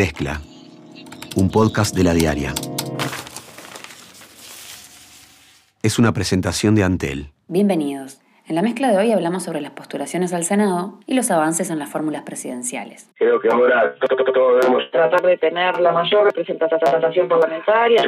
[0.00, 0.40] Mezcla,
[1.36, 2.54] un podcast de la diaria.
[5.82, 7.32] Es una presentación de Antel.
[7.48, 8.16] Bienvenidos.
[8.50, 11.78] En la mezcla de hoy hablamos sobre las postulaciones al Senado y los avances en
[11.78, 13.08] las fórmulas presidenciales.
[13.16, 13.94] Creo que ahora
[14.34, 18.02] todos debemos tratar de tener la mayor representación parlamentaria,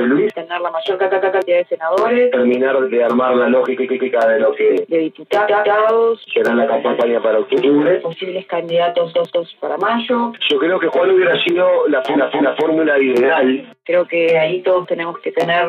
[0.00, 4.40] Luis, tener la mayor cantidad de senadores, terminar de armar la lógica y crítica de
[4.40, 8.00] lo que de diputados, será la campaña para octubre.
[8.00, 10.32] posibles candidatos dos, dos para mayo.
[10.50, 13.76] Yo creo que Juan hubiera sido la, la, la fórmula ideal.
[13.84, 15.68] Creo que ahí todos tenemos que tener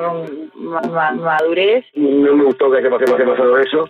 [0.56, 1.86] ma- ma- madurez.
[1.94, 3.88] No me gustó que pasado, que haya pasado eso.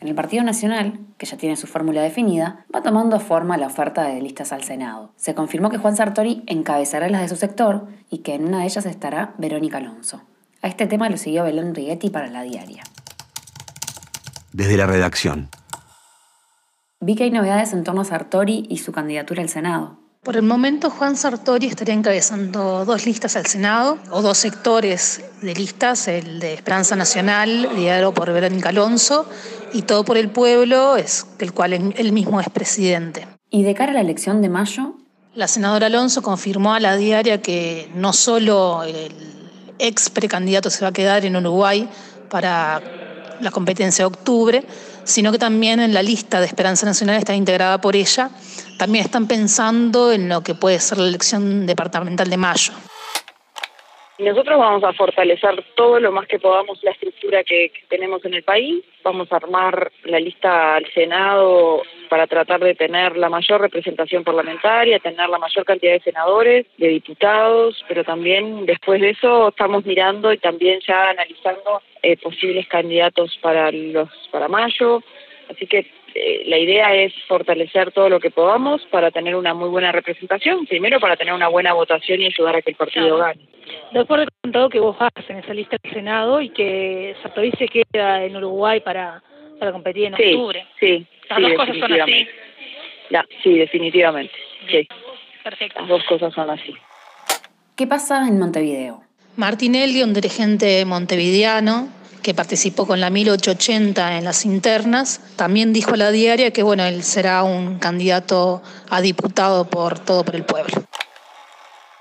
[0.00, 4.04] En el Partido Nacional, que ya tiene su fórmula definida, va tomando forma la oferta
[4.04, 5.12] de listas al Senado.
[5.16, 8.66] Se confirmó que Juan Sartori encabezará las de su sector y que en una de
[8.66, 10.22] ellas estará Verónica Alonso.
[10.60, 12.82] A este tema lo siguió Belén Righetti para la diaria.
[14.52, 15.48] Desde la redacción.
[17.00, 20.03] Vi que hay novedades en torno a Sartori y su candidatura al Senado.
[20.24, 25.54] Por el momento, Juan Sartori estaría encabezando dos listas al Senado, o dos sectores de
[25.54, 29.26] listas, el de Esperanza Nacional, liderado por Verónica Alonso,
[29.74, 33.28] y Todo por el Pueblo, es, el cual él mismo es presidente.
[33.50, 34.94] Y de cara a la elección de mayo,
[35.34, 39.12] La senadora Alonso confirmó a la diaria que no solo el
[39.78, 41.86] ex precandidato se va a quedar en Uruguay
[42.30, 42.80] para
[43.40, 44.64] la competencia de octubre,
[45.04, 48.30] sino que también en la lista de Esperanza Nacional está integrada por ella.
[48.78, 52.72] También están pensando en lo que puede ser la elección departamental de mayo.
[54.18, 58.34] Nosotros vamos a fortalecer todo lo más que podamos la estructura que, que tenemos en
[58.34, 58.84] el país.
[59.02, 65.00] Vamos a armar la lista al Senado para tratar de tener la mayor representación parlamentaria,
[65.00, 70.32] tener la mayor cantidad de senadores, de diputados, pero también después de eso estamos mirando
[70.32, 75.02] y también ya analizando eh, posibles candidatos para los para mayo.
[75.50, 79.68] Así que eh, la idea es fortalecer todo lo que podamos para tener una muy
[79.68, 83.18] buena representación, primero para tener una buena votación y ayudar a que el partido Claro.
[83.18, 83.48] gane.
[83.92, 87.66] Doctor, he contado que vos vas en esa lista del Senado y que Sartori se
[87.68, 89.22] queda en Uruguay para,
[89.58, 90.66] para competir en Sí, octubre.
[90.78, 91.98] sí, Las sí, dos cosas son así.
[91.98, 92.32] definitivamente.
[93.10, 94.34] La- sí, definitivamente.
[94.70, 94.88] Sí,
[95.42, 95.80] Perfecto.
[95.80, 96.74] las dos cosas son así.
[97.76, 99.02] ¿qué pasa en Montevideo?
[99.36, 101.88] Martinelli, un dirigente montevideano
[102.24, 106.84] que participó con la 1880 en las internas, también dijo a la diaria que bueno,
[106.84, 110.72] él será un candidato a diputado por todo por el pueblo.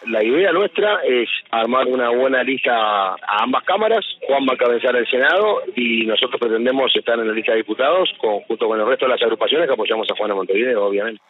[0.07, 4.05] La idea nuestra es armar una buena lista a ambas cámaras.
[4.27, 8.09] Juan va a cabezar el Senado y nosotros pretendemos estar en la lista de diputados
[8.19, 11.21] con, junto con el resto de las agrupaciones que apoyamos a Juan de Montevideo, obviamente.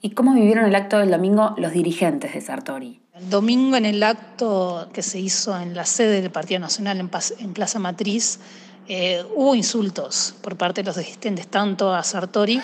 [0.00, 3.03] ¿Y cómo vivieron el acto del domingo los dirigentes de Sartori?
[3.16, 7.54] El domingo en el acto que se hizo en la sede del Partido Nacional en,
[7.54, 8.40] Plaza Matriz,
[8.88, 12.60] eh, hubo insultos por parte de los asistentes tanto a Sartori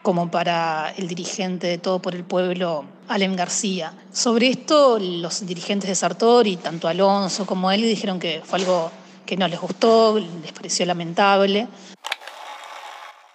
[0.00, 3.92] como para el dirigente de Todo por el Pueblo, Alem García.
[4.10, 8.90] Sobre esto, los dirigentes de Sartori, tanto Alonso como él, dijeron que fue algo
[9.26, 11.66] que no les gustó, les pareció lamentable.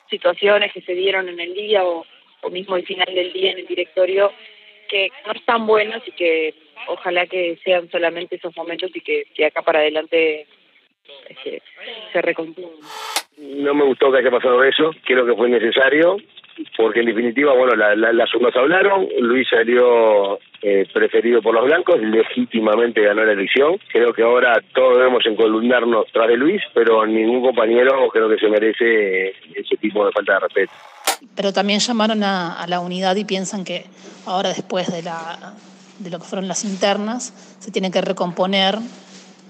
[0.09, 2.03] Situaciones que se dieron en el día o,
[2.41, 4.31] o mismo al final del día en el directorio
[4.89, 6.53] que no están buenas y que
[6.87, 10.45] ojalá que sean solamente esos momentos y que, que acá para adelante
[11.29, 11.61] este,
[12.13, 12.71] se recompongan.
[13.37, 16.15] No me gustó que haya pasado eso, creo que fue necesario,
[16.77, 21.65] porque en definitiva, bueno, la- la- las urnas hablaron, Luis salió eh, preferido por los
[21.65, 23.77] blancos, legítimamente ganó la elección.
[23.91, 28.47] Creo que ahora todos debemos encolumnarnos tras de Luis, pero ningún compañero creo que se
[28.49, 30.71] merece ese tipo de falta de respeto.
[31.35, 33.85] Pero también llamaron a, a la unidad y piensan que
[34.25, 35.53] ahora después de, la,
[35.99, 38.75] de lo que fueron las internas, se tiene que recomponer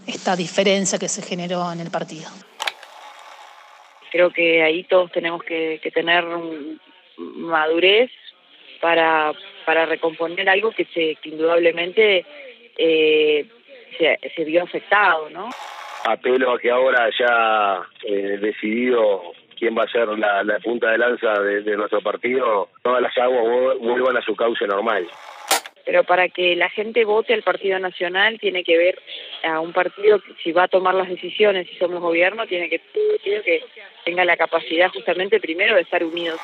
[0.08, 2.30] esta diferencia que se generó en el partido.
[4.12, 6.80] Creo que ahí todos tenemos que, que tener un-
[7.18, 8.12] madurez
[8.82, 9.32] para,
[9.66, 12.26] para recomponer algo que, se, que indudablemente
[12.78, 13.48] eh,
[13.98, 15.50] se, se vio afectado, ¿no?
[16.06, 21.34] Apelo a que ahora ya eh, decidido quién va a ser la, punta de lanza
[21.42, 25.08] de, nuestro partido, todas las aguas vu- vuelvan a su cauce normal.
[25.86, 29.00] pero para que la gente vote al Partido Nacional tiene que ver
[29.44, 32.80] a un partido que si va a tomar las decisiones, si somos gobierno, tiene que
[32.80, 33.64] partido que
[34.04, 36.40] tenga la capacidad justamente primero de estar unidos.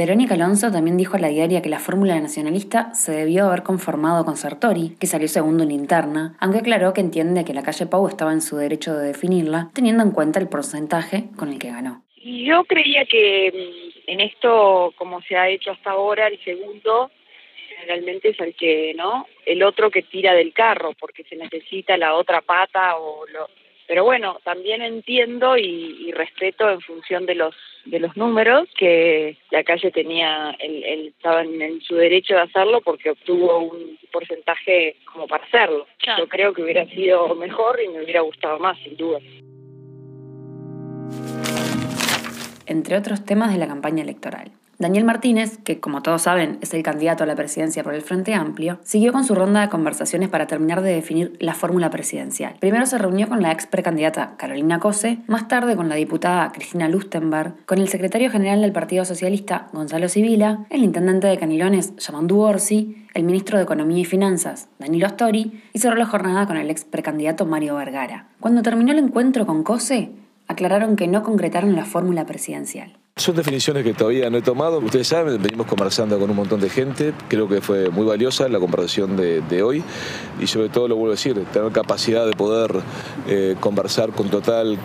[0.00, 4.24] Verónica Alonso también dijo a la diaria que la fórmula nacionalista se debió haber conformado
[4.24, 8.08] con Sartori, que salió segundo en interna, aunque aclaró que entiende que la calle Pau
[8.08, 12.02] estaba en su derecho de definirla, teniendo en cuenta el porcentaje con el que ganó.
[12.24, 13.52] Yo creía que
[14.06, 17.10] mm, en esto, como se ha hecho hasta ahora, el segundo
[17.68, 19.26] generalmente es el que, ¿no?
[19.44, 23.48] El otro que tira del carro, porque se necesita la otra pata o lo-
[23.90, 27.56] pero bueno, también entiendo y, respeto en función de los
[27.86, 33.10] de los números que la calle tenía, el, estaba en, su derecho de hacerlo porque
[33.10, 35.88] obtuvo un porcentaje como para hacerlo.
[36.18, 39.18] Yo creo que hubiera sido mejor y me hubiera gustado más, sin duda.
[42.66, 44.52] Entre otros temas de la campaña electoral.
[44.80, 48.32] Daniel Martínez, que como todos saben es el candidato a la presidencia por el Frente
[48.32, 52.54] Amplio, siguió con su ronda de conversaciones para terminar de definir la fórmula presidencial.
[52.60, 56.88] Primero se reunió con la ex precandidata Carolina Cose, más tarde con la diputada Cristina
[56.88, 62.40] Lustenberg, con el secretario general del Partido Socialista Gonzalo Sibila, el intendente de Canilones Yamandu
[62.40, 66.70] Orsi, el ministro de Economía y Finanzas Danilo Astori y cerró la jornada con el
[66.70, 68.28] ex precandidato Mario Vergara.
[68.40, 70.10] Cuando terminó el encuentro con Cose,
[70.48, 72.99] aclararon que no concretaron la fórmula presidencial.
[73.20, 74.78] Son definiciones que todavía no he tomado.
[74.78, 77.12] Ustedes saben, venimos conversando con un montón de gente.
[77.28, 79.84] Creo que fue muy valiosa la conversación de, hoy.
[80.40, 82.80] Y sobre todo, lo vuelvo a decir, tener capacidad de poder
[83.28, 84.78] eh, conversar con total,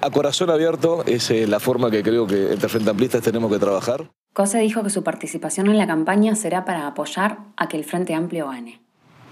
[0.00, 4.10] a corazón abierto, es la forma que creo que entre Frente Amplistas tenemos que trabajar.
[4.32, 8.14] Cose dijo que su participación en la campaña será para apoyar a que el Frente
[8.14, 8.80] Amplio gane.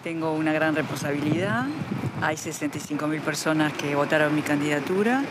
[0.03, 1.65] Tengo una gran responsabilidad.
[2.21, 5.25] Hay 65.000 personas que votaron mi candidatura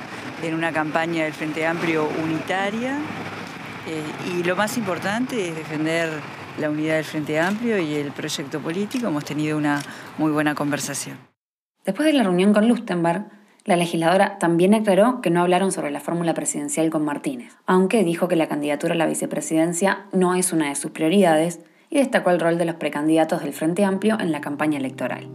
[0.44, 2.97] en una campaña del Frente Amplio unitaria.
[3.88, 6.09] Eh, y lo más importante es defender
[6.59, 9.07] la unidad del Frente Amplio y el proyecto político.
[9.07, 9.81] Hemos tenido una
[10.18, 11.18] muy buena conversación.
[11.86, 13.30] Después de la reunión con Lustenberg,
[13.65, 18.27] la legisladora también aclaró que no hablaron sobre la fórmula presidencial con Martínez, aunque dijo
[18.27, 21.59] que la candidatura a la vicepresidencia no es una de sus prioridades
[21.89, 25.27] y destacó el rol de los precandidatos del Frente Amplio en la campaña electoral.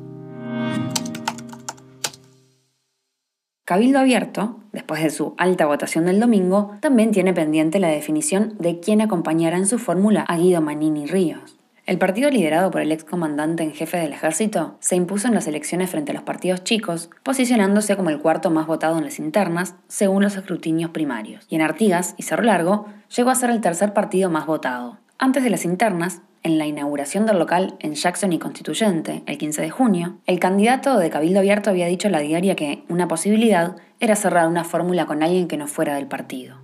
[3.66, 8.78] Cabildo Abierto, después de su alta votación del domingo, también tiene pendiente la definición de
[8.78, 11.56] quién acompañará en su fórmula a Guido Manini Ríos.
[11.87, 15.88] El partido liderado por el excomandante en jefe del ejército se impuso en las elecciones
[15.88, 20.22] frente a los partidos chicos, posicionándose como el cuarto más votado en las internas, según
[20.22, 21.46] los escrutinios primarios.
[21.49, 22.84] Y en Artigas y Cerro Largo
[23.16, 24.99] llegó a ser el tercer partido más votado.
[25.16, 29.62] Antes de las internas, en la inauguración del local en Jackson y Constituyente, el 15
[29.62, 33.76] de junio, el candidato de Cabildo Abierto había dicho a la diaria que una posibilidad
[33.99, 36.58] era cerrar una fórmula con alguien que no fuera del partido.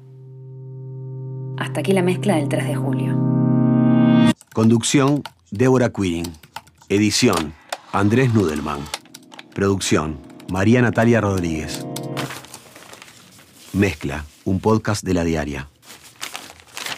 [1.58, 4.34] Hasta aquí la mezcla del 3 de julio.
[4.52, 6.30] Conducción, Débora Quirin.
[6.90, 7.54] Edición,
[7.92, 8.80] Andrés Nudelman.
[9.54, 10.18] Producción,
[10.50, 11.86] María Natalia Rodríguez.
[13.72, 15.68] Mezcla, un podcast de la diaria.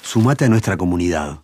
[0.02, 1.41] Sumate a nuestra comunidad